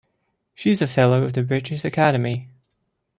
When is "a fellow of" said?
0.81-1.33